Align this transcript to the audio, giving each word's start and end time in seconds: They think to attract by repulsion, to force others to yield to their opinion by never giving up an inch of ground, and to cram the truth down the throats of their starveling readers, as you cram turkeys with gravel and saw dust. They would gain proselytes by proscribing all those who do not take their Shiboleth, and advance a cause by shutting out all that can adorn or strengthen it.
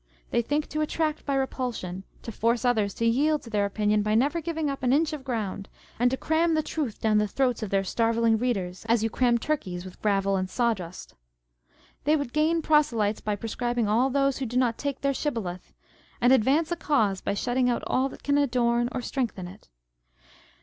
They 0.31 0.41
think 0.41 0.67
to 0.69 0.81
attract 0.81 1.27
by 1.27 1.35
repulsion, 1.35 2.05
to 2.23 2.31
force 2.31 2.65
others 2.65 2.95
to 2.95 3.05
yield 3.05 3.43
to 3.43 3.51
their 3.51 3.67
opinion 3.67 4.01
by 4.01 4.15
never 4.15 4.41
giving 4.41 4.67
up 4.67 4.81
an 4.81 4.91
inch 4.91 5.13
of 5.13 5.23
ground, 5.23 5.69
and 5.99 6.09
to 6.09 6.17
cram 6.17 6.55
the 6.55 6.63
truth 6.63 6.99
down 6.99 7.19
the 7.19 7.27
throats 7.27 7.61
of 7.61 7.69
their 7.69 7.83
starveling 7.83 8.39
readers, 8.39 8.83
as 8.89 9.03
you 9.03 9.11
cram 9.11 9.37
turkeys 9.37 9.85
with 9.85 10.01
gravel 10.01 10.37
and 10.37 10.49
saw 10.49 10.73
dust. 10.73 11.13
They 12.03 12.15
would 12.15 12.33
gain 12.33 12.63
proselytes 12.63 13.21
by 13.21 13.35
proscribing 13.35 13.87
all 13.87 14.09
those 14.09 14.39
who 14.39 14.47
do 14.47 14.57
not 14.57 14.79
take 14.79 15.01
their 15.01 15.13
Shiboleth, 15.13 15.71
and 16.19 16.33
advance 16.33 16.71
a 16.71 16.75
cause 16.75 17.21
by 17.21 17.35
shutting 17.35 17.69
out 17.69 17.83
all 17.85 18.09
that 18.09 18.23
can 18.23 18.39
adorn 18.39 18.89
or 18.91 19.03
strengthen 19.03 19.47
it. 19.47 19.69